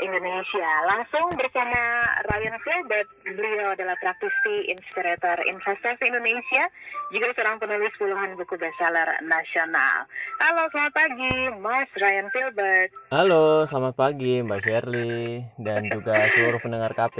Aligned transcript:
Indonesia. 0.00 0.70
Langsung 0.88 1.30
bersama 1.36 2.08
Ryan 2.26 2.56
Filbert, 2.64 3.08
beliau 3.24 3.76
adalah 3.76 3.96
praktisi 4.00 4.72
inspirator 4.72 5.40
investasi 5.44 6.08
Indonesia, 6.08 6.64
juga 7.12 7.32
seorang 7.36 7.60
penulis 7.60 7.92
puluhan 8.00 8.34
buku 8.34 8.56
bestseller 8.56 9.20
nasional. 9.24 10.08
Halo, 10.40 10.66
selamat 10.72 10.92
pagi, 10.96 11.34
Mas 11.60 11.90
Ryan 11.94 12.28
Filbert. 12.32 12.90
Halo, 13.12 13.68
selamat 13.68 13.94
pagi 13.94 14.40
Mbak 14.40 14.60
Shirley 14.64 15.44
dan 15.60 15.86
juga 15.92 16.26
seluruh 16.32 16.58
pendengar 16.62 16.96
KP. 16.96 17.18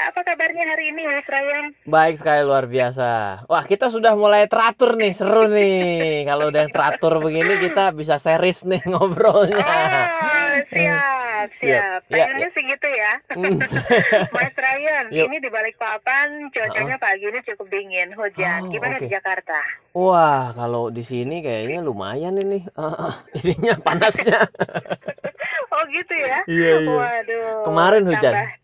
Apa 0.00 0.24
kabarnya 0.24 0.64
hari 0.64 0.96
ini, 0.96 1.04
Mas 1.04 1.28
Ryan? 1.28 1.76
Baik 1.84 2.16
sekali 2.16 2.40
luar 2.40 2.64
biasa. 2.64 3.44
Wah, 3.44 3.64
kita 3.68 3.92
sudah 3.92 4.16
mulai 4.16 4.48
teratur 4.48 4.96
nih, 4.96 5.12
seru 5.12 5.44
nih. 5.52 6.24
Kalau 6.24 6.48
udah 6.48 6.66
teratur 6.72 7.20
begini 7.20 7.60
kita 7.60 7.92
bisa 7.92 8.16
series 8.16 8.64
nih 8.64 8.80
ngobrolnya. 8.88 9.60
Oh, 9.60 10.56
siap, 10.72 11.19
siap. 11.54 12.00
Siap. 12.06 12.12
Ya, 12.12 12.26
Pengennya 12.28 12.48
sih 12.52 12.62
gitu 12.64 12.88
ya. 12.88 13.12
Hmm. 13.40 13.56
Mas 14.36 14.54
Ryan, 14.58 15.04
Yuk. 15.08 15.26
ini 15.30 15.36
di 15.40 15.48
balik 15.48 15.80
papan 15.80 16.50
cuacanya 16.52 16.96
pagi 16.98 17.24
ini 17.24 17.40
cukup 17.46 17.66
dingin, 17.70 18.12
hujan. 18.12 18.66
Oh, 18.66 18.72
Gimana 18.72 18.94
oke. 18.98 19.02
di 19.04 19.08
Jakarta? 19.08 19.58
Wah, 19.96 20.52
kalau 20.52 20.92
di 20.92 21.00
sini 21.00 21.40
kayaknya 21.40 21.80
lumayan 21.80 22.36
ini. 22.36 22.60
Eh, 22.66 23.12
ininya 23.40 23.74
panasnya. 23.80 24.38
Oh 25.70 25.82
gitu 25.88 26.14
ya? 26.14 26.38
Iya, 26.44 26.72
iya. 26.84 26.90
Waduh. 26.92 27.64
Kemarin 27.64 28.04
hujan. 28.04 28.34
tambah- 28.34 28.58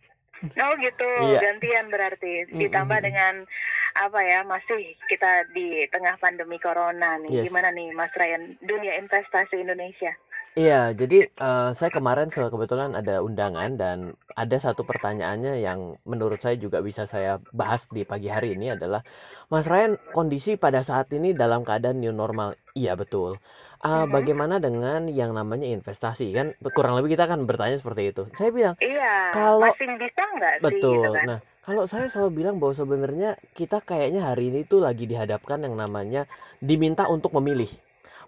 Oh 0.61 0.73
gitu, 0.79 1.09
Iya. 1.33 1.41
gantian 1.41 1.87
berarti. 1.89 2.45
Ditambah 2.53 2.99
mm, 3.01 3.03
mm. 3.03 3.09
dengan 3.09 3.35
apa 3.97 4.21
ya? 4.21 4.45
Masih 4.45 4.95
kita 5.09 5.49
di 5.57 5.89
tengah 5.89 6.21
pandemi 6.21 6.61
corona 6.61 7.17
nih. 7.25 7.41
Yes. 7.41 7.45
Gimana 7.51 7.73
nih, 7.73 7.89
Mas 7.97 8.13
Ryan? 8.13 8.55
Dunia 8.61 9.01
investasi 9.01 9.57
Indonesia. 9.57 10.13
Iya, 10.57 10.97
jadi 10.97 11.29
eh, 11.29 11.71
saya 11.77 11.91
kemarin 11.93 12.33
se- 12.33 12.49
kebetulan 12.49 12.97
ada 12.97 13.21
undangan 13.21 13.77
dan 13.77 14.17
ada 14.33 14.57
satu 14.57 14.89
pertanyaannya 14.89 15.61
yang 15.61 16.01
menurut 16.09 16.41
saya 16.41 16.57
juga 16.57 16.81
bisa 16.81 17.05
saya 17.05 17.45
bahas 17.53 17.93
di 17.93 18.09
pagi 18.09 18.33
hari 18.33 18.57
ini 18.57 18.73
adalah 18.73 19.05
Mas 19.53 19.69
Ryan, 19.69 20.01
kondisi 20.17 20.57
pada 20.57 20.81
saat 20.81 21.13
ini 21.13 21.37
dalam 21.37 21.61
keadaan 21.61 22.01
new 22.01 22.09
normal. 22.09 22.57
Iya, 22.73 22.97
betul. 22.97 23.37
Mhm. 23.85 24.09
bagaimana 24.09 24.57
dengan 24.57 25.05
yang 25.13 25.37
namanya 25.37 25.69
investasi? 25.69 26.33
Kan 26.33 26.57
kurang 26.73 26.97
lebih 26.97 27.21
kita 27.21 27.29
kan 27.29 27.45
bertanya 27.45 27.77
seperti 27.77 28.17
itu. 28.17 28.23
Saya 28.33 28.49
bilang, 28.49 28.75
Iya. 28.81 29.37
Kalau- 29.37 29.61
masih 29.61 29.93
bisa 30.01 30.23
nggak 30.25 30.55
sih? 30.57 30.65
betul. 30.65 31.05
Gitu 31.05 31.11
kan? 31.21 31.25
Nah, 31.29 31.39
kalau 31.69 31.85
saya 31.85 32.09
selalu 32.09 32.33
bilang 32.33 32.57
bahwa 32.57 32.73
sebenarnya 32.73 33.37
kita 33.53 33.85
kayaknya 33.85 34.25
hari 34.25 34.49
ini 34.49 34.65
tuh 34.65 34.81
lagi 34.81 35.05
dihadapkan 35.05 35.61
yang 35.69 35.77
namanya 35.77 36.25
diminta 36.65 37.05
untuk 37.13 37.37
memilih. 37.37 37.69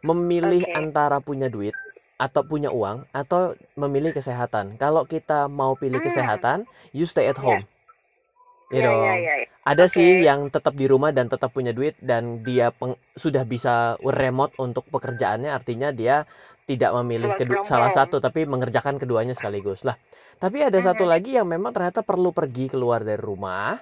Memilih 0.05 0.63
Oke. 0.63 0.77
antara 0.79 1.19
punya 1.19 1.51
duit 1.51 1.75
atau 2.19 2.43
punya 2.43 2.69
uang 2.69 3.07
atau 3.15 3.55
memilih 3.75 4.11
kesehatan. 4.11 4.75
Kalau 4.75 5.07
kita 5.07 5.47
mau 5.47 5.79
pilih 5.79 6.03
Hmm. 6.03 6.09
kesehatan, 6.11 6.59
you 6.91 7.07
stay 7.07 7.31
at 7.31 7.39
Iya. 7.39 7.45
home. 7.47 7.65
Iya, 8.69 8.75
You 8.75 8.81
know. 8.85 8.99
iya, 9.01 9.15
iya. 9.17 9.35
Ada 9.65 9.85
sih 9.87 10.21
Oke. 10.21 10.27
yang 10.27 10.41
tetap 10.49 10.75
di 10.75 10.85
rumah 10.85 11.09
dan 11.09 11.29
tetap 11.29 11.53
punya 11.53 11.73
duit 11.73 11.97
dan 12.01 12.43
dia 12.43 12.69
peng- 12.69 13.01
sudah 13.15 13.45
bisa 13.45 13.97
remote 14.03 14.53
untuk 14.59 14.85
pekerjaannya, 14.89 15.49
artinya 15.49 15.89
dia 15.89 16.29
tidak 16.65 16.93
memilih 17.01 17.33
Work 17.33 17.41
kedu- 17.41 17.57
from 17.63 17.69
salah 17.69 17.89
satu 17.89 18.21
tapi 18.21 18.45
mengerjakan 18.45 19.01
keduanya 19.01 19.33
sekaligus. 19.33 19.89
Lah, 19.89 19.97
tapi 20.37 20.61
ada 20.61 20.77
satu 20.79 21.05
Mhm. 21.05 21.11
lagi 21.11 21.31
yang 21.33 21.49
memang 21.49 21.73
ternyata 21.73 22.05
perlu 22.05 22.29
pergi 22.29 22.69
keluar 22.69 23.01
dari 23.01 23.21
rumah 23.21 23.73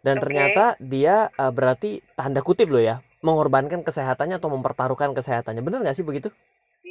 dan 0.00 0.18
Oke. 0.18 0.30
ternyata 0.30 0.78
dia 0.78 1.26
eh, 1.32 1.50
berarti 1.50 1.98
tanda 2.14 2.38
kutip 2.38 2.70
loh 2.70 2.78
ya, 2.78 3.02
mengorbankan 3.22 3.82
kesehatannya 3.82 4.38
atau 4.38 4.46
mempertaruhkan 4.46 5.10
kesehatannya. 5.10 5.58
Bener 5.58 5.82
nggak 5.82 5.96
sih 5.98 6.06
begitu? 6.06 6.30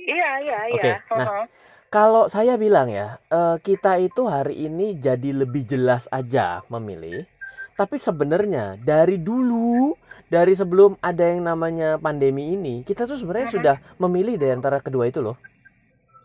Iya, 0.09 0.29
iya, 0.41 0.59
iya. 0.73 0.75
Oke, 0.75 0.91
nah. 1.13 1.45
Kalau 1.89 2.29
saya 2.29 2.53
bilang 2.53 2.89
ya, 2.93 3.17
eh, 3.33 3.57
kita 3.65 3.97
itu 3.97 4.29
hari 4.29 4.69
ini 4.69 4.93
jadi 4.97 5.33
lebih 5.33 5.65
jelas 5.65 6.05
aja 6.13 6.61
memilih. 6.69 7.25
Tapi 7.73 7.97
sebenarnya 7.97 8.77
dari 8.77 9.17
dulu, 9.17 9.97
dari 10.29 10.53
sebelum 10.53 10.99
ada 11.01 11.25
yang 11.25 11.47
namanya 11.49 11.97
pandemi 11.97 12.53
ini, 12.53 12.85
kita 12.85 13.09
tuh 13.09 13.17
sebenarnya 13.17 13.49
Mhm. 13.49 13.55
sudah 13.57 13.75
memilih 13.97 14.35
dari 14.37 14.53
antara 14.53 14.77
kedua 14.85 15.09
itu 15.09 15.23
loh. 15.23 15.37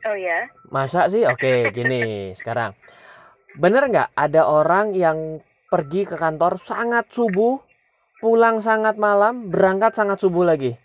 Oh 0.05 0.13
ya. 0.13 0.53
Masa 0.69 1.09
sih? 1.09 1.25
Oke, 1.25 1.73
gini 1.73 2.03
sekarang. 2.41 2.77
Bener 3.57 3.89
nggak 3.89 4.13
ada 4.13 4.43
orang 4.51 4.93
yang 4.93 5.41
pergi 5.73 6.05
ke 6.05 6.21
kantor 6.21 6.61
sangat 6.61 7.09
subuh, 7.09 7.57
pulang 8.21 8.61
sangat 8.61 9.01
malam, 9.01 9.49
berangkat 9.49 9.97
sangat 9.97 10.21
subuh 10.21 10.45
lagi? 10.45 10.77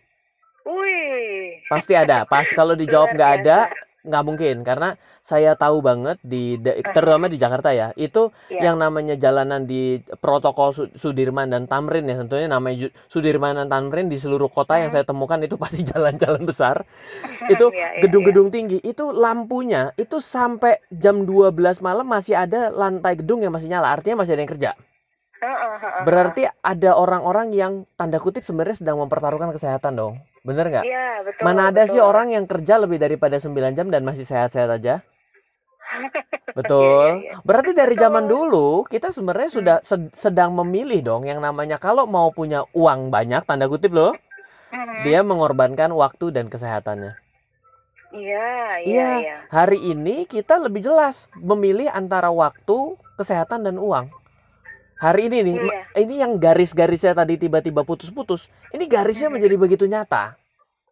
Pasti 1.69 1.93
ada. 1.93 2.25
Pas 2.25 2.49
kalau 2.49 2.73
dijawab 2.73 3.13
nggak 3.13 3.31
ada, 3.39 3.69
nggak 3.99 4.23
mungkin 4.23 4.55
karena 4.63 4.95
saya 5.19 5.59
tahu 5.59 5.83
banget 5.83 6.15
di 6.23 6.55
terutama 6.95 7.27
di 7.27 7.35
Jakarta 7.35 7.75
ya 7.75 7.91
itu 7.99 8.31
Iya. 8.47 8.71
yang 8.71 8.75
namanya 8.79 9.19
jalanan 9.19 9.67
di 9.67 9.99
protokol 10.23 10.71
Su- 10.71 10.89
Sudirman 10.95 11.51
dan 11.51 11.67
Tamrin 11.67 12.07
ya 12.07 12.15
tentunya 12.15 12.47
namanya 12.47 12.87
Sudirman 13.11 13.59
dan 13.59 13.67
Tamrin 13.67 14.07
di 14.07 14.15
seluruh 14.15 14.47
kota 14.47 14.79
yang 14.79 14.87
Hmm. 14.89 14.95
saya 14.97 15.05
temukan 15.05 15.37
itu 15.43 15.59
pasti 15.59 15.83
jalan-jalan 15.91 16.47
besar 16.47 16.87
itu 17.53 17.69
Iya, 17.75 17.99
iya, 17.99 18.01
gedung-gedung 18.01 18.47
tinggi 18.49 18.79
itu 18.81 19.11
lampunya 19.11 19.91
itu 19.99 20.23
sampai 20.23 20.79
jam 20.89 21.27
12 21.27 21.83
malam 21.83 22.07
masih 22.07 22.39
ada 22.39 22.71
lantai 22.71 23.19
gedung 23.19 23.43
yang 23.43 23.51
masih 23.51 23.67
nyala 23.67 23.91
artinya 23.91 24.23
masih 24.23 24.39
ada 24.39 24.41
yang 24.47 24.53
kerja 24.55 24.71
iya. 24.79 24.88
Berarti 26.03 26.43
ada 26.59 26.95
orang-orang 26.95 27.55
yang 27.55 27.73
tanda 27.95 28.19
kutip 28.19 28.43
sebenarnya 28.43 28.83
sedang 28.83 28.99
mempertaruhkan 28.99 29.51
kesehatan 29.51 29.95
dong 29.95 30.13
bener 30.43 30.67
nggak 30.67 30.85
Iya, 30.87 31.23
betul. 31.23 31.41
Mana 31.43 31.71
ada 31.71 31.83
sih 31.83 31.99
betul. 31.99 32.09
orang 32.11 32.27
yang 32.31 32.45
kerja 32.47 32.79
lebih 32.79 32.95
daripada 32.95 33.35
9 33.35 33.75
jam 33.75 33.87
dan 33.91 34.03
masih 34.07 34.23
sehat-sehat 34.23 34.71
aja? 34.71 34.99
Iya, 36.49 36.65
Betul. 36.65 37.09
iya, 37.21 37.29
iya. 37.29 37.33
Berarti 37.45 37.71
dari 37.77 37.93
Betul. 37.93 38.03
zaman 38.09 38.25
dulu 38.25 38.81
kita 38.83 39.13
sebenarnya 39.13 39.49
sudah 39.53 39.77
sed- 39.85 40.11
sedang 40.11 40.51
memilih 40.57 41.05
dong 41.05 41.23
yang 41.29 41.37
namanya 41.39 41.77
kalau 41.77 42.09
mau 42.09 42.33
punya 42.33 42.65
uang 42.73 43.13
banyak 43.13 43.45
tanda 43.45 43.69
kutip 43.69 43.93
loh, 43.93 44.17
Mhm. 44.73 45.05
dia 45.05 45.21
mengorbankan 45.21 45.93
waktu 45.93 46.33
dan 46.33 46.49
kesehatannya. 46.49 47.13
Iya, 48.09 48.49
iya, 48.81 48.81
Iya, 48.81 49.09
iya. 49.21 49.37
hari 49.53 49.77
ini 49.93 50.25
kita 50.25 50.57
lebih 50.57 50.81
jelas 50.81 51.29
memilih 51.37 51.85
antara 51.85 52.33
waktu, 52.33 52.97
kesehatan 53.15 53.69
dan 53.69 53.77
uang. 53.77 54.09
Hari 54.99 55.31
ini 55.31 55.37
nih, 55.47 55.57
Iya. 55.63 55.81
ini 56.03 56.15
yang 56.19 56.35
garis-garisnya 56.35 57.15
tadi 57.15 57.39
tiba-tiba 57.39 57.87
putus-putus, 57.87 58.51
ini 58.75 58.83
garisnya 58.83 59.31
Mhm. 59.31 59.35
menjadi 59.39 59.55
begitu 59.55 59.85
nyata. 59.87 60.35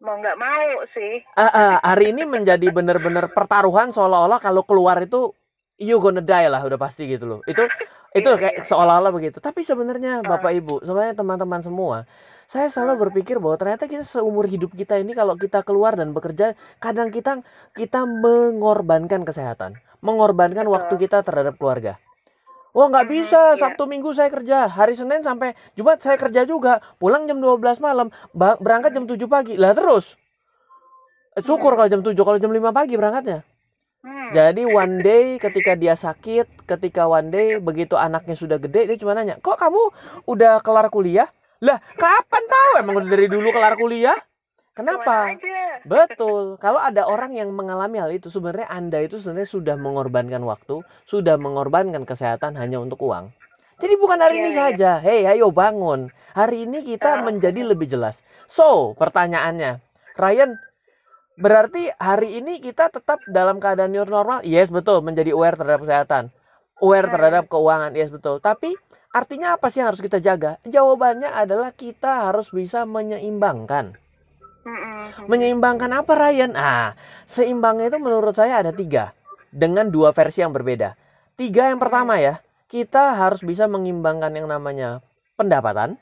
Mau 0.00 0.16
nggak 0.16 0.36
mau 0.40 0.80
sih. 0.96 1.20
Ah, 1.36 1.50
ah, 1.50 1.74
hari 1.84 2.16
ini 2.16 2.24
menjadi 2.24 2.72
benar-benar 2.72 3.34
pertaruhan 3.36 3.92
seolah-olah 3.92 4.40
kalau 4.40 4.64
keluar 4.64 4.96
itu 5.02 5.34
you 5.76 6.00
gonna 6.00 6.24
die 6.24 6.48
lah 6.48 6.64
udah 6.64 6.78
pasti 6.80 7.04
gitu 7.04 7.26
loh. 7.26 7.40
Itu 7.44 7.66
itu 8.18 8.30
Iya, 8.32 8.38
kayak 8.40 8.56
iya. 8.56 8.64
seolah-olah 8.64 9.12
begitu. 9.12 9.44
Tapi 9.44 9.60
sebenarnya 9.60 10.22
Ah. 10.22 10.38
Bapak 10.38 10.56
Ibu, 10.56 10.86
sebenarnya 10.86 11.12
teman-teman 11.12 11.60
semua, 11.60 12.08
saya 12.48 12.72
selalu 12.72 13.10
berpikir 13.10 13.36
bahwa 13.36 13.60
ternyata 13.60 13.84
kita 13.84 14.06
seumur 14.06 14.48
hidup 14.48 14.72
kita 14.72 14.96
ini 14.96 15.12
kalau 15.12 15.36
kita 15.36 15.60
keluar 15.60 15.98
dan 15.98 16.16
bekerja, 16.16 16.56
kadang 16.80 17.12
kita 17.12 17.44
kita 17.76 18.06
mengorbankan 18.08 19.26
kesehatan, 19.26 19.76
mengorbankan 20.00 20.64
Betul. 20.64 20.74
waktu 20.78 20.94
kita 20.96 21.20
terhadap 21.20 21.60
keluarga. 21.60 22.00
Wah 22.76 22.86
nggak 22.92 23.08
bisa, 23.08 23.56
iya. 23.56 23.58
Sabtu 23.58 23.88
Minggu 23.88 24.12
saya 24.12 24.28
kerja, 24.28 24.68
hari 24.68 24.92
Senin 24.92 25.24
sampai 25.24 25.56
Jumat 25.74 25.98
saya 26.04 26.20
kerja 26.20 26.44
juga, 26.44 26.84
pulang 27.00 27.24
jam 27.24 27.40
12 27.40 27.80
malam, 27.80 28.12
berangkat 28.36 28.92
jam 28.92 29.08
7 29.08 29.24
pagi. 29.26 29.56
Lah 29.56 29.72
terus, 29.72 30.20
Eh, 31.38 31.44
syukur 31.46 31.70
Hmm. 31.70 31.78
kalau 31.78 31.90
jam 31.94 32.02
7, 32.02 32.26
kalau 32.26 32.38
jam 32.42 32.50
5 32.50 32.74
pagi 32.74 32.98
berangkatnya. 32.98 33.46
Hmm. 34.02 34.30
Jadi 34.34 34.66
one 34.66 34.98
day 35.06 35.38
ketika 35.38 35.78
dia 35.78 35.94
sakit, 35.94 36.66
ketika 36.66 37.06
one 37.06 37.30
day 37.30 37.62
begitu 37.62 37.94
anaknya 37.94 38.34
sudah 38.34 38.58
gede, 38.58 38.90
dia 38.90 38.98
cuma 38.98 39.14
nanya, 39.14 39.38
kok 39.38 39.54
kamu 39.54 39.78
udah 40.26 40.58
kelar 40.66 40.90
kuliah? 40.90 41.30
Lah 41.62 41.78
kapan 41.94 42.44
tahu 42.46 42.72
emang 42.82 42.94
udah 43.02 43.10
dari 43.10 43.26
dulu 43.30 43.54
kelar 43.54 43.74
kuliah? 43.78 44.14
Kenapa? 44.78 45.34
Betul. 45.90 46.54
Kalau 46.62 46.78
ada 46.78 47.10
orang 47.10 47.34
yang 47.34 47.50
mengalami 47.50 47.98
hal 47.98 48.14
itu, 48.14 48.30
sebenarnya 48.30 48.70
Anda 48.70 49.02
itu 49.02 49.18
sebenarnya 49.18 49.50
sudah 49.50 49.74
mengorbankan 49.74 50.38
waktu, 50.46 50.86
sudah 51.02 51.34
mengorbankan 51.34 52.06
kesehatan 52.06 52.54
hanya 52.54 52.78
untuk 52.78 53.02
uang. 53.02 53.34
Jadi 53.78 53.94
bukan 53.94 54.18
hari 54.18 54.38
Iya, 54.38 54.42
ini 54.42 54.50
iya. 54.50 54.58
saja. 54.58 54.90
Hei, 54.98 55.22
ayo 55.26 55.50
bangun. 55.50 56.10
Hari 56.34 56.66
ini 56.66 56.82
kita 56.86 57.18
Ah. 57.18 57.22
menjadi 57.22 57.62
lebih 57.62 57.86
jelas. 57.86 58.22
So, 58.46 58.94
pertanyaannya, 58.98 59.78
Ryan, 60.18 60.58
berarti 61.38 61.90
hari 61.98 62.42
ini 62.42 62.58
kita 62.58 62.90
tetap 62.90 63.22
dalam 63.30 63.62
keadaan 63.62 63.94
new 63.94 64.02
normal? 64.02 64.42
Yes, 64.42 64.74
betul. 64.74 65.02
Menjadi 65.02 65.30
aware 65.30 65.54
terhadap 65.54 65.86
kesehatan. 65.86 66.34
Aware 66.78 67.06
terhadap 67.10 67.46
keuangan. 67.46 67.94
Yes, 67.94 68.10
betul. 68.10 68.38
Tapi 68.38 68.74
artinya 69.10 69.54
apa 69.54 69.70
sih 69.70 69.78
yang 69.78 69.94
harus 69.94 70.02
kita 70.02 70.18
jaga? 70.18 70.58
Jawabannya 70.66 71.30
adalah 71.30 71.70
kita 71.70 72.30
harus 72.30 72.50
bisa 72.50 72.82
menyeimbangkan. 72.82 73.94
Menyeimbangkan 75.30 75.90
apa 75.92 76.12
Ryan? 76.14 76.52
Ah, 76.56 76.92
seimbangnya 77.24 77.88
itu 77.92 77.98
menurut 78.00 78.36
saya 78.36 78.60
ada 78.60 78.72
tiga 78.72 79.16
dengan 79.48 79.88
dua 79.88 80.12
versi 80.12 80.44
yang 80.44 80.52
berbeda. 80.52 80.94
Tiga 81.38 81.70
yang 81.72 81.80
pertama 81.80 82.18
ya, 82.20 82.42
kita 82.68 83.16
harus 83.16 83.40
bisa 83.40 83.64
mengimbangkan 83.70 84.34
yang 84.34 84.50
namanya 84.50 85.00
pendapatan, 85.38 85.96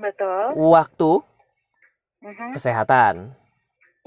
Betul. 0.00 0.56
waktu, 0.56 1.12
Mhm. 2.24 2.56
kesehatan. 2.56 3.14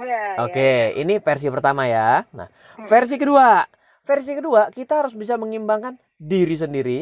Iya, 0.02 0.22
iya. 0.36 0.44
Oke, 0.44 0.74
ini 0.98 1.22
versi 1.22 1.48
pertama 1.54 1.86
ya. 1.86 2.26
Nah, 2.34 2.50
Hmm. 2.50 2.90
versi 2.90 3.16
kedua, 3.22 3.64
Versi 4.02 4.34
kedua, 4.34 4.74
kita 4.74 5.06
harus 5.06 5.14
bisa 5.14 5.38
mengimbangkan 5.38 5.94
diri 6.18 6.58
sendiri, 6.58 7.00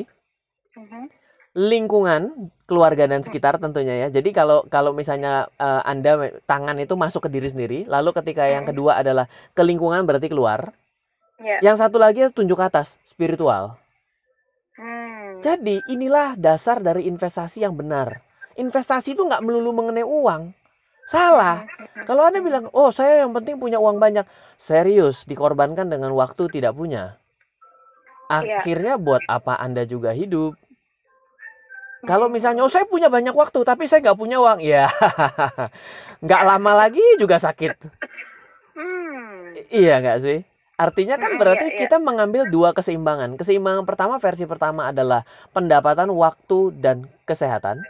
Mhm. 0.76 1.08
Lingkungan, 1.57 2.51
keluarga 2.69 3.10
dan 3.10 3.25
sekitar 3.25 3.57
tentunya 3.57 4.06
ya. 4.06 4.07
Jadi 4.13 4.30
kalau 4.30 4.62
kalau 4.69 4.94
misalnya 4.94 5.50
eh, 5.57 5.81
Anda 5.86 6.30
tangan 6.46 6.78
itu 6.78 6.94
masuk 6.94 7.25
ke 7.25 7.30
diri 7.34 7.50
sendiri, 7.50 7.80
lalu 7.90 8.13
ketika 8.13 8.46
yang 8.46 8.63
Mhm. 8.66 8.69
kedua 8.69 9.01
adalah 9.01 9.25
ke 9.57 9.62
lingkungan 9.66 10.06
berarti 10.06 10.30
keluar. 10.30 10.74
Ya. 11.40 11.57
Yang 11.63 11.88
satu 11.88 11.98
lagi 11.98 12.28
tunjuk 12.36 12.60
ke 12.60 12.66
atas, 12.68 13.00
spiritual. 13.07 13.80
Hmm. 14.75 15.40
Jadi 15.40 15.80
inilah 15.88 16.36
dasar 16.36 16.84
dari 16.84 17.07
investasi 17.07 17.63
yang 17.63 17.74
benar. 17.80 18.22
Investasi 18.60 19.16
itu 19.16 19.24
nggak 19.24 19.40
melulu 19.40 19.72
mengenai 19.72 20.04
uang. 20.04 20.51
Salah. 21.10 21.63
Mhm. 21.66 22.06
Kalau 22.06 22.22
Anda 22.28 22.44
bilang, 22.44 22.69
oh 22.75 22.94
saya 22.94 23.25
yang 23.25 23.34
penting 23.34 23.57
punya 23.57 23.81
uang 23.81 23.98
banyak. 23.98 24.28
Serius, 24.60 25.25
dikorbankan 25.25 25.90
dengan 25.90 26.13
waktu 26.13 26.46
tidak 26.51 26.75
punya. 26.78 27.18
Iya. 28.30 28.62
Akhirnya 28.62 29.01
buat 29.01 29.25
apa 29.25 29.57
Anda 29.57 29.90
juga 29.90 30.13
hidup? 30.13 30.54
Kalau 32.07 32.31
misalnya, 32.31 32.63
oh 32.63 32.72
saya 32.72 32.88
punya 32.88 33.12
banyak 33.12 33.36
waktu, 33.36 33.60
tapi 33.68 33.84
saya 33.84 34.00
nggak 34.00 34.19
punya 34.19 34.40
uang. 34.40 34.63
Ya, 34.63 34.88
nggak 36.25 36.42
lama 36.48 36.72
lagi 36.88 37.04
juga 37.19 37.36
sakit. 37.36 37.75
Hmm. 38.75 39.51
Iya 39.68 40.00
nggak 40.00 40.19
sih? 40.24 40.40
Artinya 40.80 41.19
kan 41.19 41.36
Mm, 41.36 41.40
berarti 41.44 41.66
iya, 41.68 41.75
iya. 41.75 41.80
kita 41.84 42.00
mengambil 42.00 42.48
dua 42.48 42.72
keseimbangan. 42.72 43.36
Keseimbangan 43.36 43.84
pertama, 43.84 44.16
versi 44.16 44.48
pertama 44.48 44.88
adalah 44.88 45.28
pendapatan, 45.51 46.07
waktu, 46.16 46.72
dan 46.80 47.12
kesehatan. 47.28 47.84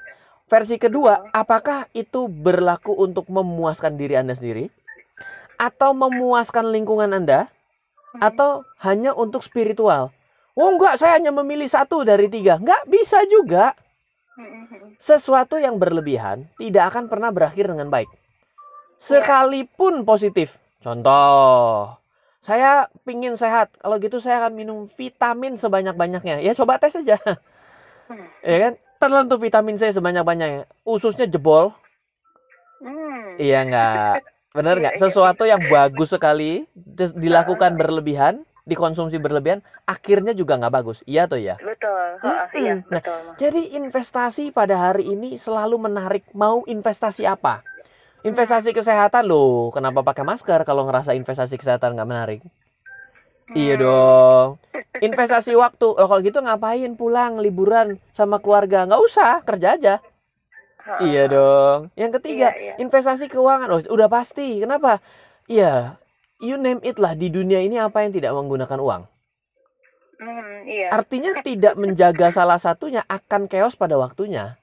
Versi 0.50 0.81
kedua, 0.81 1.29
apakah 1.29 1.85
itu 1.94 2.25
berlaku 2.25 2.97
untuk 2.97 3.29
memuaskan 3.29 3.94
diri 3.94 4.17
Anda 4.17 4.33
sendiri? 4.33 4.73
Atau 5.61 5.94
memuaskan 5.94 6.73
lingkungan 6.73 7.13
Anda? 7.13 7.45
Mhm. 8.17 8.25
Atau 8.25 8.65
hanya 8.81 9.13
untuk 9.13 9.45
spiritual? 9.45 10.09
Oh 10.57 10.73
enggak, 10.73 10.97
saya 10.97 11.21
hanya 11.21 11.29
memilih 11.29 11.69
satu 11.69 12.01
dari 12.01 12.25
tiga. 12.25 12.57
Enggak, 12.57 12.89
bisa 12.89 13.21
juga. 13.29 13.77
Sesuatu 15.00 15.59
yang 15.59 15.80
berlebihan 15.80 16.47
tidak 16.59 16.95
akan 16.95 17.07
pernah 17.12 17.31
berakhir 17.31 17.71
dengan 17.71 17.88
baik. 17.91 18.09
Sekalipun 19.00 20.03
positif. 20.03 20.59
Contoh, 20.83 21.95
saya 22.39 22.88
pingin 23.03 23.36
sehat. 23.36 23.75
Kalau 23.80 24.00
gitu 24.00 24.19
saya 24.24 24.44
akan 24.44 24.53
minum 24.56 24.77
vitamin 24.88 25.59
sebanyak-banyaknya. 25.59 26.39
Ya 26.44 26.51
coba 26.56 26.80
tes 26.80 26.95
aja. 26.95 27.19
Hmm. 28.09 28.25
Ya 28.41 28.57
kan? 28.57 28.74
Tertentu 29.00 29.36
vitamin 29.39 29.77
C 29.80 29.91
sebanyak-banyaknya. 29.94 30.68
Ususnya 30.83 31.30
jebol. 31.30 31.71
Hmm. 32.81 33.35
Iya 33.39 33.63
enggak? 33.63 34.24
Bener 34.50 34.75
Iya, 34.75 34.81
nggak? 34.81 34.94
iya, 34.97 35.01
Sesuatu 35.06 35.44
yang 35.45 35.62
bagus 35.69 36.09
sekali 36.09 36.65
dilakukan 37.15 37.77
berlebihan, 37.77 38.44
dikonsumsi 38.69 39.18
berlebihan, 39.18 39.66
akhirnya 39.89 40.38
juga 40.38 40.56
nggak 40.62 40.74
bagus. 40.74 41.01
Iya 41.10 41.25
atau 41.25 41.42
ya? 41.42 41.57
Betul. 41.57 42.21
Heeh, 42.21 42.48
iya. 42.62 42.75
Nah, 42.88 43.01
betul. 43.01 43.21
Jadi 43.42 43.62
investasi 43.75 44.54
pada 44.54 44.77
hari 44.77 45.10
ini 45.10 45.36
selalu 45.36 45.81
menarik. 45.89 46.24
Mau 46.38 46.62
investasi 46.69 47.25
apa? 47.25 47.66
Investasi 48.21 48.75
kesehatan 48.75 49.25
loh. 49.25 49.74
Kenapa 49.74 50.06
pakai 50.06 50.27
masker 50.27 50.62
kalau 50.68 50.86
ngerasa 50.86 51.18
investasi 51.18 51.57
kesehatan 51.57 51.98
nggak 51.98 52.10
menarik? 52.10 52.42
Iya 53.57 53.75
Hmm. 53.75 53.81
dong. 53.81 54.48
Investasi 55.00 55.56
waktu. 55.56 55.88
Oh, 55.95 56.06
kalau 56.06 56.21
gitu 56.21 56.44
ngapain 56.44 56.94
pulang 56.94 57.39
liburan 57.39 57.98
sama 58.12 58.38
keluarga? 58.44 58.86
Nggak 58.86 59.01
usah, 59.01 59.33
kerja 59.48 59.80
aja. 59.80 59.95
Iya 61.00 61.31
dong. 61.31 61.80
Yang 61.95 62.19
ketiga, 62.19 62.51
Iya, 62.51 62.75
iya. 62.75 62.75
investasi 62.81 63.31
keuangan. 63.31 63.71
Oh, 63.71 63.80
udah 63.94 64.10
pasti. 64.12 64.60
Kenapa? 64.60 65.00
Iya, 65.48 65.95
you 66.39 66.56
name 66.56 66.80
it 66.81 66.97
lah 66.97 67.13
di 67.13 67.27
dunia 67.27 67.59
ini 67.59 67.77
apa 67.77 68.03
yang 68.03 68.15
tidak 68.15 68.31
menggunakan 68.33 68.80
uang. 68.80 69.03
Hmm, 70.19 70.68
iya. 70.68 70.91
Artinya 70.91 71.39
tidak 71.39 71.80
menjaga 71.80 72.27
salah 72.31 72.59
satunya 72.59 73.07
akan 73.07 73.47
chaos 73.47 73.80
pada 73.80 73.95
waktunya. 73.95 74.59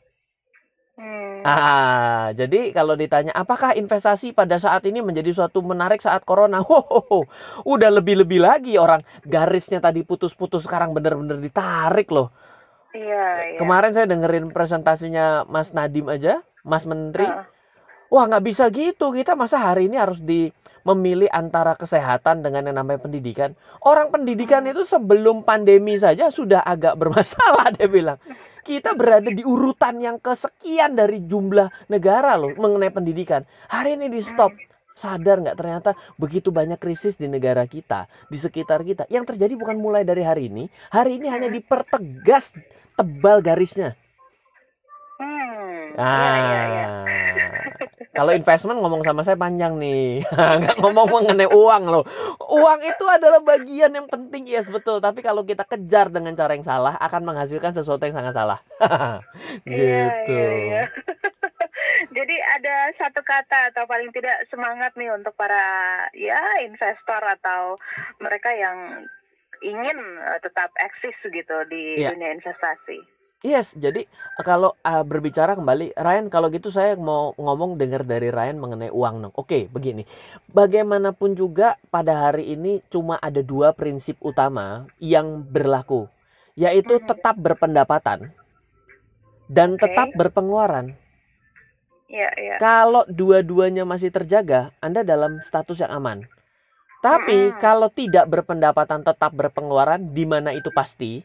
Hmm. 0.96 1.44
Ah, 1.44 2.32
jadi 2.32 2.73
kalau 2.73 2.96
ditanya 2.96 3.32
apakah 3.37 3.76
investasi 3.76 4.32
pada 4.32 4.56
saat 4.56 4.84
ini 4.88 5.05
menjadi 5.05 5.32
suatu 5.32 5.61
menarik 5.61 6.00
saat 6.00 6.25
corona? 6.25 6.61
Hohoho, 6.64 7.28
udah 7.64 7.90
lebih-lebih 8.00 8.40
lagi 8.40 8.76
orang 8.76 9.00
garisnya 9.25 9.81
tadi 9.81 10.05
putus-putus 10.05 10.64
sekarang 10.64 10.93
bener-bener 10.96 11.40
ditarik 11.40 12.08
loh. 12.12 12.32
Iya, 12.96 13.52
iya. 13.52 13.58
Kemarin 13.61 13.93
saya 13.93 14.08
dengerin 14.08 14.52
presentasinya 14.52 15.44
Mas 15.44 15.76
Nadim 15.76 16.08
aja, 16.08 16.40
Mas 16.64 16.88
Menteri. 16.88 17.29
Heeh. 17.29 17.56
Wah 18.06 18.25
nggak 18.31 18.44
bisa 18.47 18.70
gitu, 18.70 19.11
kita 19.11 19.35
masa 19.35 19.58
hari 19.58 19.91
ini 19.91 19.99
harus 19.99 20.23
di 20.23 20.50
memilih 20.87 21.26
antara 21.35 21.75
kesehatan 21.75 22.47
dengan 22.47 22.70
yang 22.70 22.79
namanya 22.79 23.03
pendidikan. 23.03 23.58
Orang 23.82 24.14
pendidikan 24.14 24.62
itu 24.70 24.87
sebelum 24.87 25.43
pandemi 25.43 25.99
saja 25.99 26.31
sudah 26.31 26.62
agak 26.62 26.94
bermasalah 27.03 27.75
dia 27.75 27.91
bilang. 27.91 28.19
Kita 28.67 28.99
berada 28.99 29.31
di 29.31 29.47
urutan 29.47 30.03
yang 30.03 30.19
kesekian 30.19 30.99
dari 30.99 31.23
jumlah 31.23 31.70
negara 31.87 32.35
loh 32.35 32.55
mengenai 32.58 32.91
pendidikan. 32.91 33.47
Hari 33.70 33.99
ini 33.99 34.06
di 34.11 34.23
stop. 34.23 34.55
Sadar 34.97 35.44
nggak 35.44 35.61
ternyata 35.61 35.93
begitu 36.17 36.49
banyak 36.49 36.81
krisis 36.81 37.20
di 37.20 37.29
negara 37.29 37.69
kita, 37.69 38.08
di 38.32 38.38
sekitar 38.41 38.81
kita. 38.81 39.05
Yang 39.12 39.37
terjadi 39.37 39.53
bukan 39.61 39.76
mulai 39.76 40.08
dari 40.08 40.25
hari 40.25 40.49
ini. 40.49 40.73
Hari 40.88 41.20
ini 41.20 41.29
hanya 41.29 41.53
dipertegas 41.53 42.56
tebal 42.97 43.44
garisnya. 43.44 43.93
Hmm. 45.20 46.00
Ah, 46.00 46.37
iya, 46.41 46.62
iya. 46.64 46.87
Kalau 48.16 48.32
investment 48.32 48.78
ngomong 48.80 49.02
sama 49.04 49.20
saya 49.20 49.36
panjang 49.36 49.76
nih, 49.76 50.24
nggak 50.60 50.76
ngomong 50.80 51.06
mengenai 51.06 51.46
uang 51.46 51.84
loh. 51.86 52.04
Uang 52.40 52.80
itu 52.80 53.04
adalah 53.06 53.44
bagian 53.44 53.92
yang 53.92 54.08
penting, 54.08 54.48
yes 54.48 54.66
betul. 54.66 54.98
Tapi 54.98 55.20
kalau 55.20 55.44
kita 55.44 55.62
kejar 55.62 56.08
dengan 56.08 56.32
cara 56.32 56.56
yang 56.56 56.64
salah, 56.64 56.96
akan 56.96 57.22
menghasilkan 57.22 57.70
sesuatu 57.70 58.02
yang 58.08 58.16
sangat 58.16 58.34
salah. 58.34 58.58
Iya, 59.66 60.26
gitu. 60.26 60.32
iya, 60.32 60.48
iya. 60.56 60.84
Jadi 62.16 62.36
ada 62.40 62.74
satu 62.98 63.20
kata 63.22 63.70
atau 63.72 63.84
paling 63.86 64.10
tidak 64.10 64.48
semangat 64.50 64.92
nih 64.98 65.12
untuk 65.12 65.32
para 65.38 65.62
ya 66.12 66.40
investor 66.64 67.20
atau 67.20 67.78
mereka 68.19 68.50
yang 68.52 69.06
ingin 69.62 69.98
eh, 70.20 70.38
tetap 70.44 70.72
eksis 70.76 71.16
gitu 71.24 71.56
di 71.69 71.96
Iya. 72.00 72.12
dunia 72.12 72.34
investasi. 72.36 73.15
Yes, 73.44 73.76
jadi 73.76 74.08
kalau 74.40 74.72
uh, 74.80 75.04
berbicara 75.04 75.52
kembali, 75.60 75.92
Ryan, 75.92 76.32
kalau 76.32 76.48
gitu 76.48 76.72
saya 76.72 76.96
mau 76.96 77.36
ngomong 77.36 77.76
dengar 77.76 78.08
dari 78.08 78.32
Ryan 78.32 78.56
mengenai 78.56 78.88
uang 78.88 79.28
dong. 79.28 79.34
Oke, 79.36 79.68
begini. 79.68 80.08
Bagaimanapun 80.56 81.36
juga 81.36 81.76
pada 81.92 82.16
hari 82.16 82.56
ini 82.56 82.80
cuma 82.88 83.20
ada 83.20 83.44
dua 83.44 83.76
prinsip 83.76 84.16
utama 84.24 84.88
yang 85.04 85.44
berlaku, 85.44 86.08
yaitu 86.56 86.96
Mhm. 86.96 87.05
tetap 87.12 87.36
berpendapatan 87.36 88.32
dan 89.52 89.76
Oke. 89.76 89.84
tetap 89.84 90.08
berpengeluaran. 90.16 90.96
Iya, 92.08 92.31
iya. 92.40 92.55
Kalau 92.56 93.05
dua-duanya 93.05 93.84
masih 93.84 94.08
terjaga, 94.08 94.72
Anda 94.81 95.05
dalam 95.05 95.44
status 95.44 95.84
yang 95.84 95.93
aman. 95.93 96.24
Tapi 97.05 97.52
Mm-mm. 97.52 97.60
kalau 97.60 97.93
tidak 97.93 98.32
berpendapatan 98.32 99.05
tetap 99.05 99.36
berpengeluaran, 99.36 100.08
di 100.16 100.24
mana 100.24 100.56
itu 100.56 100.72
pasti? 100.72 101.20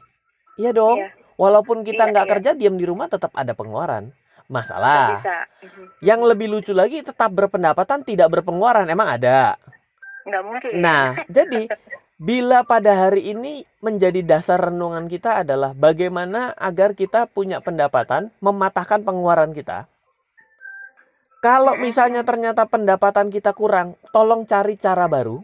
Iya 0.60 0.76
dong. 0.76 1.00
Iya. 1.00 1.21
Walaupun 1.42 1.82
kita 1.82 2.06
Iya, 2.06 2.12
nggak 2.14 2.26
iya. 2.30 2.34
kerja, 2.38 2.52
diam 2.54 2.78
di 2.78 2.86
rumah 2.86 3.10
tetap 3.10 3.34
ada 3.34 3.58
pengeluaran. 3.58 4.14
Masalah. 4.46 5.18
bisa. 5.18 5.40
Mhm. 5.66 5.84
Yang 6.06 6.22
lebih 6.30 6.48
lucu 6.54 6.74
lagi 6.76 7.02
tetap 7.02 7.34
berpendapatan 7.34 8.06
tidak 8.06 8.30
berpengeluaran. 8.30 8.86
Emang 8.86 9.10
ada. 9.10 9.58
Nggak 10.28 10.44
mungkin. 10.46 10.72
Nah, 10.78 11.18
jadi 11.26 11.66
bila 12.22 12.62
pada 12.62 12.94
hari 12.94 13.34
ini 13.34 13.66
menjadi 13.82 14.22
dasar 14.22 14.62
renungan 14.70 15.10
kita 15.10 15.42
adalah 15.42 15.74
bagaimana 15.74 16.54
agar 16.54 16.94
kita 16.94 17.26
punya 17.26 17.58
pendapatan 17.58 18.30
mematahkan 18.38 19.02
pengeluaran 19.02 19.58
kita. 19.58 19.90
Kalau 21.42 21.74
misalnya 21.82 22.22
ternyata 22.22 22.70
pendapatan 22.70 23.34
kita 23.34 23.58
kurang, 23.58 23.98
tolong 24.14 24.46
cari 24.46 24.78
cara 24.78 25.10
baru 25.10 25.42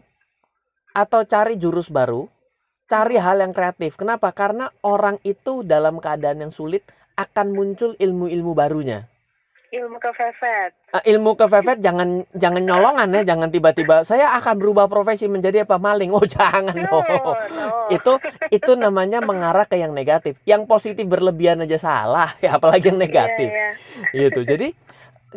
atau 0.94 1.26
cari 1.26 1.58
jurus 1.58 1.90
baru, 1.90 2.30
cari 2.88 3.20
hal 3.20 3.44
yang 3.44 3.52
kreatif. 3.52 4.00
Kenapa? 4.00 4.32
Karena 4.32 4.72
orang 4.82 5.20
itu 5.22 5.62
dalam 5.62 6.00
keadaan 6.00 6.48
yang 6.48 6.52
sulit 6.52 6.82
akan 7.14 7.52
muncul 7.52 7.92
ilmu-ilmu 8.00 8.56
barunya. 8.56 9.06
Ilmu 9.68 10.00
kepepet. 10.00 10.72
Eh, 10.96 11.12
ilmu 11.12 11.36
kepepet 11.36 11.84
jangan 11.84 12.24
jangan 12.32 12.64
nyolongan 12.64 13.12
ya, 13.20 13.36
jangan 13.36 13.52
tiba-tiba 13.52 14.00
saya 14.00 14.32
akan 14.40 14.56
berubah 14.56 14.88
profesi 14.88 15.28
menjadi 15.28 15.68
apa 15.68 15.76
maling. 15.76 16.08
Oh, 16.08 16.24
jangan 16.40 16.72
No, 16.72 17.04
dong. 17.04 17.36
no. 17.36 17.92
Itu 17.92 18.16
itu 18.48 18.72
namanya 18.80 19.20
mengarah 19.20 19.68
ke 19.68 19.76
yang 19.76 19.92
negatif. 19.92 20.40
Yang 20.48 20.64
positif 20.64 21.04
berlebihan 21.04 21.60
aja 21.60 21.76
salah, 21.76 22.32
ya 22.40 22.54
apalagi 22.56 22.88
yang 22.88 22.96
negatif. 22.96 23.52
Iya, 23.52 23.68
iya. 24.16 24.28
Gitu. 24.32 24.40
Jadi 24.48 24.68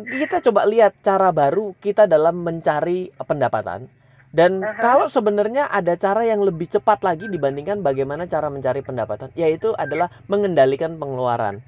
kita 0.00 0.40
coba 0.40 0.64
lihat 0.64 0.96
cara 1.04 1.28
baru 1.28 1.76
kita 1.76 2.08
dalam 2.08 2.40
mencari 2.40 3.12
pendapatan. 3.12 3.84
Dan 4.32 4.64
Aha. 4.64 4.80
kalau 4.80 5.06
sebenarnya 5.12 5.68
ada 5.68 5.92
cara 6.00 6.24
yang 6.24 6.40
lebih 6.40 6.64
cepat 6.64 7.04
lagi 7.04 7.28
dibandingkan 7.28 7.84
bagaimana 7.84 8.24
cara 8.24 8.48
mencari 8.48 8.80
pendapatan, 8.80 9.28
yaitu 9.36 9.76
adalah 9.76 10.08
mengendalikan 10.24 10.96
pengeluaran. 10.96 11.60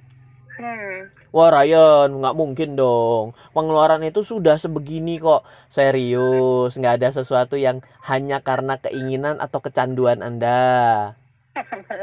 Hmm. 0.54 1.12
Wah 1.34 1.50
Ryan, 1.50 2.24
nggak 2.24 2.36
mungkin 2.38 2.78
dong. 2.78 3.36
Pengeluaran 3.52 4.00
itu 4.06 4.24
sudah 4.24 4.56
sebegini 4.56 5.20
kok. 5.20 5.44
Serius, 5.68 6.78
nggak 6.78 7.04
ada 7.04 7.08
sesuatu 7.12 7.60
yang 7.60 7.84
hanya 8.08 8.40
karena 8.40 8.80
keinginan 8.80 9.42
atau 9.44 9.60
kecanduan 9.60 10.24
Anda. 10.24 11.12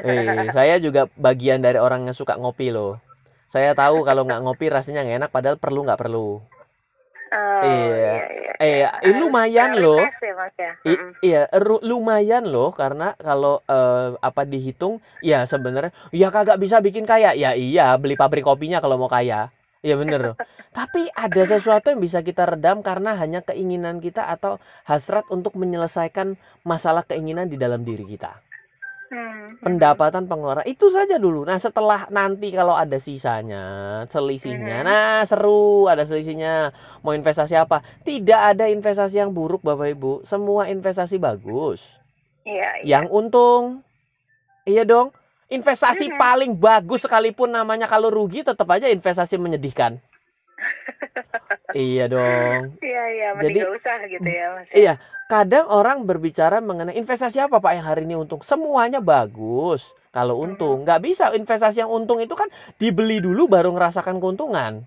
Eh, 0.02 0.52
saya 0.56 0.80
juga 0.80 1.08
bagian 1.16 1.64
dari 1.64 1.80
orang 1.80 2.06
yang 2.06 2.16
suka 2.16 2.38
ngopi 2.38 2.70
loh. 2.70 3.00
Saya 3.52 3.76
tahu 3.76 4.08
kalau 4.08 4.24
nggak 4.24 4.44
ngopi 4.48 4.72
rasanya 4.72 5.04
nggak 5.04 5.18
enak, 5.26 5.32
padahal 5.32 5.58
perlu 5.60 5.84
nggak 5.84 6.00
perlu. 6.00 6.40
Oh, 7.32 7.64
Iya. 7.64 7.88
iya 7.96 8.26
iya. 8.28 8.52
Eh, 8.60 8.84
eh, 8.84 8.84
harus 8.84 9.16
lumayan 9.24 9.72
loh. 9.80 10.04
ya, 10.04 10.34
Mas 10.36 10.56
ya? 10.60 10.72
I- 10.84 11.02
iya, 11.24 11.42
lumayan 11.82 12.44
loh 12.44 12.76
karena 12.76 13.16
kalau 13.16 13.64
eh, 13.66 14.20
apa 14.20 14.44
dihitung 14.44 15.00
ya 15.24 15.48
sebenarnya 15.48 15.96
ya 16.12 16.28
kagak 16.28 16.60
bisa 16.60 16.84
bikin 16.84 17.08
kaya. 17.08 17.32
Ya 17.32 17.56
iya, 17.56 17.96
beli 17.96 18.20
pabrik 18.20 18.44
kopinya 18.44 18.84
kalau 18.84 19.00
mau 19.00 19.08
kaya. 19.08 19.48
Iya 19.82 19.96
bener 19.98 20.20
loh. 20.22 20.36
Tapi 20.78 21.08
ada 21.16 21.42
sesuatu 21.48 21.90
yang 21.90 22.04
bisa 22.04 22.20
kita 22.22 22.46
redam 22.46 22.84
karena 22.84 23.16
hanya 23.18 23.42
keinginan 23.42 24.04
kita 24.04 24.28
atau 24.28 24.60
hasrat 24.86 25.24
untuk 25.32 25.56
menyelesaikan 25.56 26.36
masalah 26.68 27.08
keinginan 27.08 27.48
di 27.48 27.56
dalam 27.58 27.82
diri 27.88 28.04
kita. 28.06 28.51
Pendapatan 29.60 30.32
pengeluaran 30.32 30.64
itu 30.64 30.88
saja 30.88 31.20
dulu. 31.20 31.44
Nah, 31.44 31.60
setelah 31.60 32.08
nanti 32.08 32.56
kalau 32.56 32.72
ada 32.72 32.96
sisanya, 32.96 34.00
selisihnya. 34.08 34.80
Mhm. 34.80 34.88
Nah, 34.88 35.20
seru 35.28 35.92
ada 35.92 36.08
selisihnya. 36.08 36.72
Mau 37.04 37.12
investasi 37.12 37.60
apa? 37.60 37.84
Tidak 38.08 38.56
ada 38.56 38.72
investasi 38.72 39.20
yang 39.20 39.36
buruk, 39.36 39.60
Bapak 39.60 39.92
Ibu. 39.92 40.14
Semua 40.24 40.72
investasi 40.72 41.20
bagus. 41.20 42.00
Iya 42.48 42.82
iya. 42.82 43.02
Yang 43.02 43.06
untung. 43.12 43.64
Iya 44.64 44.88
dong. 44.88 45.12
Investasi 45.52 46.08
Mhm. 46.08 46.16
paling 46.16 46.52
bagus 46.56 47.04
sekalipun 47.04 47.52
namanya 47.52 47.84
kalau 47.84 48.08
rugi 48.08 48.46
tetap 48.46 48.72
aja 48.72 48.88
investasi 48.88 49.36
menyedihkan. 49.36 50.00
Iya 51.72 52.04
dong. 52.12 52.76
Iya 52.84 53.04
iya, 53.16 53.28
mending 53.32 53.48
Jadi 53.48 53.60
nggak 53.64 53.74
usah 53.80 53.98
gitu 54.12 54.30
ya, 54.30 54.46
Mas 54.56 54.68
ya? 54.68 54.76
Iya, 54.76 54.94
kadang 55.32 55.66
orang 55.72 55.98
berbicara 56.04 56.60
mengenai 56.60 56.96
investasi 57.00 57.40
apa 57.40 57.64
Pak 57.64 57.72
yang 57.80 57.86
hari 57.88 58.02
ini 58.04 58.16
untung. 58.20 58.44
Semuanya 58.44 59.00
bagus 59.00 59.96
kalau 60.12 60.36
untung. 60.44 60.84
Nggak 60.84 61.00
bisa 61.08 61.32
investasi 61.32 61.84
yang 61.88 61.92
untung 61.92 62.20
itu 62.20 62.36
kan 62.36 62.52
dibeli 62.76 63.24
dulu 63.24 63.48
baru 63.48 63.72
ngerasakan 63.72 64.20
keuntungan. 64.20 64.84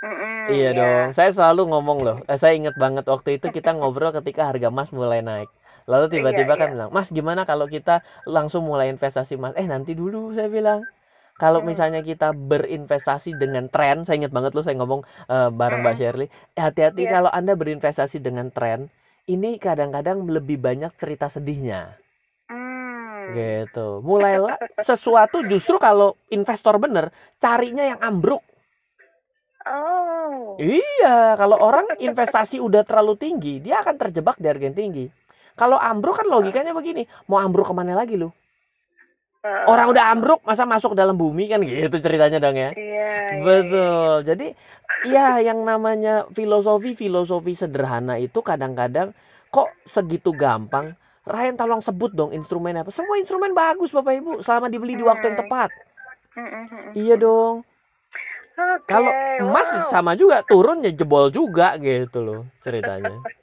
Mhm, 0.00 0.48
Iya 0.48 0.70
iya. 0.72 0.78
dong. 0.78 1.06
Saya 1.12 1.30
selalu 1.36 1.62
ngomong 1.74 1.98
loh. 2.06 2.16
Eh, 2.30 2.38
saya 2.40 2.54
ingat 2.56 2.74
banget 2.78 3.04
waktu 3.10 3.36
itu 3.36 3.46
kita 3.52 3.76
ngobrol 3.76 4.14
ketika 4.16 4.48
harga 4.48 4.70
emas 4.72 4.90
mulai 4.94 5.20
naik. 5.20 5.50
Lalu 5.90 6.06
Iya 6.06 6.12
tiba-tiba 6.22 6.54
kan 6.54 6.68
iya. 6.70 6.74
bilang, 6.74 6.90
Mas 6.94 7.08
gimana 7.10 7.42
kalau 7.44 7.66
kita 7.66 8.00
langsung 8.24 8.62
mulai 8.64 8.88
investasi 8.94 9.34
emas? 9.36 9.52
Eh 9.58 9.66
nanti 9.66 9.92
dulu 9.98 10.30
saya 10.32 10.46
bilang. 10.48 10.86
Kalau 11.40 11.64
Hmm. 11.64 11.72
misalnya 11.72 12.04
kita 12.04 12.36
berinvestasi 12.36 13.40
dengan 13.40 13.72
tren, 13.72 14.04
saya 14.04 14.20
ingat 14.20 14.32
banget 14.36 14.52
loh 14.52 14.60
saya 14.60 14.76
ngomong 14.76 15.00
eh, 15.24 15.48
bareng 15.48 15.80
Mbak. 15.80 15.94
Shirley, 15.96 16.28
eh, 16.28 16.60
hati-hati 16.60 17.08
Iya. 17.08 17.16
kalau 17.16 17.30
Anda 17.32 17.56
berinvestasi 17.56 18.20
dengan 18.20 18.52
tren, 18.52 18.92
ini 19.24 19.56
kadang-kadang 19.56 20.28
lebih 20.28 20.60
banyak 20.60 20.92
cerita 21.00 21.32
sedihnya. 21.32 21.96
Hmm. 22.52 23.32
Gitu. 23.32 24.04
Mulailah 24.04 24.60
sesuatu 24.84 25.40
justru 25.48 25.80
kalau 25.80 26.20
investor 26.28 26.76
bener, 26.76 27.08
carinya 27.40 27.88
yang 27.88 28.00
ambruk. 28.04 28.44
Oh. 29.64 30.56
Iya, 30.60 31.36
kalau 31.40 31.56
orang 31.56 31.88
investasi 32.00 32.60
udah 32.60 32.84
terlalu 32.84 33.16
tinggi, 33.16 33.64
dia 33.64 33.80
akan 33.80 33.96
terjebak 33.96 34.36
di 34.36 34.44
harga 34.48 34.64
yang 34.68 34.76
tinggi. 34.76 35.06
Kalau 35.56 35.76
ambruk 35.76 36.16
kan 36.20 36.28
logikanya 36.28 36.72
begini, 36.72 37.04
mau 37.28 37.40
ambruk 37.40 37.68
ke 37.68 37.74
mana 37.76 37.92
lagi 37.92 38.16
lu? 38.16 38.32
Orang 39.40 39.96
udah 39.96 40.12
ambruk, 40.12 40.44
masa 40.44 40.68
masuk 40.68 40.92
dalam 40.92 41.16
bumi 41.16 41.48
kan 41.48 41.64
gitu 41.64 41.96
ceritanya 41.96 42.36
dong 42.36 42.60
ya. 42.60 42.76
Iya 42.76 42.76
iya 42.76 43.08
iya. 43.32 43.40
Betul. 43.40 44.12
Jadi 44.28 44.46
ya 45.08 45.40
yang 45.40 45.64
namanya 45.64 46.28
filosofi-filosofi 46.36 47.56
sederhana 47.56 48.20
itu 48.20 48.44
kadang-kadang 48.44 49.16
kok 49.48 49.72
segitu 49.88 50.36
gampang. 50.36 50.92
Ryan 51.24 51.56
tolong 51.56 51.80
sebut 51.80 52.12
dong 52.12 52.36
instrumen 52.36 52.76
apa. 52.76 52.92
Semua 52.92 53.16
instrumen 53.16 53.56
bagus 53.56 53.96
Bapak 53.96 54.12
Ibu 54.20 54.32
selama 54.44 54.68
dibeli 54.68 55.00
di 55.00 55.04
waktu 55.08 55.32
yang 55.32 55.36
Hmm. 55.40 55.44
tepat. 55.48 55.70
Mhm 56.36 56.44
mhm 56.44 56.80
Iya 57.00 57.14
dong. 57.16 57.54
Kalau 58.84 59.08
Oke, 59.08 59.40
emas 59.40 59.68
wow. 59.72 59.88
sama 59.88 60.12
juga 60.20 60.44
turun 60.44 60.84
ya 60.84 60.92
jebol 60.92 61.32
juga 61.32 61.80
gitu 61.80 62.20
loh 62.20 62.40
ceritanya. 62.60 63.16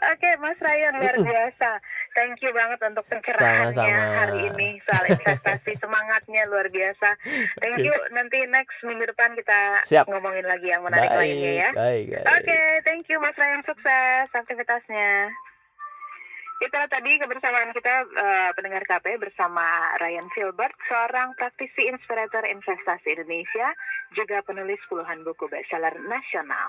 Oke, 0.00 0.30
Mas 0.40 0.56
Ryan 0.56 0.96
luar 0.96 1.16
biasa. 1.20 1.70
Thank 2.16 2.40
you 2.40 2.56
banget 2.56 2.80
untuk 2.80 3.04
pencerahannya 3.12 3.76
Sama-sama. 3.76 4.16
hari 4.24 4.38
ini 4.48 4.80
soal 4.88 5.04
investasi. 5.12 5.76
Semangatnya 5.76 6.48
luar 6.48 6.72
biasa. 6.72 7.20
Thank 7.60 7.76
Oke. 7.76 7.84
you. 7.84 7.94
Nanti 8.16 8.48
next 8.48 8.80
minggu 8.80 9.04
depan 9.12 9.36
kita 9.36 9.84
Siap. 9.84 10.08
ngomongin 10.08 10.48
lagi 10.48 10.72
yang 10.72 10.80
menarik 10.88 11.12
lainnya 11.12 11.68
ya. 11.68 11.70
Baik, 11.76 12.16
baik, 12.16 12.26
Oke, 12.32 12.48
baik. 12.48 12.80
thank 12.88 13.04
you 13.12 13.20
Mas 13.20 13.36
Ryan. 13.36 13.60
Sukses 13.68 14.28
aktivitasnya. 14.32 15.36
Itulah 16.60 16.88
tadi 16.92 17.16
kebersamaan 17.16 17.72
kita 17.72 18.04
eh, 18.04 18.50
pendengar 18.52 18.84
KP 18.84 19.16
bersama 19.16 19.96
Ryan 19.96 20.28
Filbert, 20.36 20.76
seorang 20.88 21.32
praktisi 21.32 21.88
inspirator 21.88 22.44
investasi 22.44 23.16
Indonesia, 23.16 23.72
juga 24.12 24.44
penulis 24.44 24.80
puluhan 24.88 25.24
buku 25.24 25.48
bestseller 25.48 25.96
nasional. 26.04 26.68